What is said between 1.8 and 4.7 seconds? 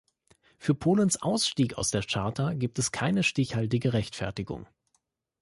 der Charta gibt es keine stichhaltige Rechtfertigung.